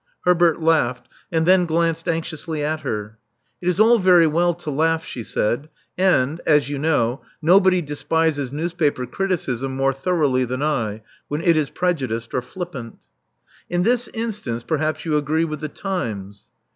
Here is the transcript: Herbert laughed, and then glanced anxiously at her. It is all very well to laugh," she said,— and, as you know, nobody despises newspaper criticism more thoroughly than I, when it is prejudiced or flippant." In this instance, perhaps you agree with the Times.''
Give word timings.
Herbert 0.25 0.59
laughed, 0.59 1.07
and 1.31 1.45
then 1.45 1.67
glanced 1.67 2.07
anxiously 2.09 2.63
at 2.65 2.81
her. 2.81 3.19
It 3.61 3.69
is 3.69 3.79
all 3.79 3.99
very 3.99 4.25
well 4.25 4.55
to 4.55 4.71
laugh," 4.71 5.05
she 5.05 5.21
said,— 5.23 5.69
and, 5.95 6.41
as 6.43 6.69
you 6.69 6.79
know, 6.79 7.21
nobody 7.39 7.83
despises 7.83 8.51
newspaper 8.51 9.05
criticism 9.05 9.75
more 9.75 9.93
thoroughly 9.93 10.43
than 10.43 10.63
I, 10.63 11.03
when 11.27 11.43
it 11.43 11.55
is 11.55 11.69
prejudiced 11.69 12.33
or 12.33 12.41
flippant." 12.41 12.97
In 13.69 13.83
this 13.83 14.09
instance, 14.15 14.63
perhaps 14.63 15.05
you 15.05 15.17
agree 15.17 15.45
with 15.45 15.59
the 15.59 15.69
Times.'' 15.69 16.45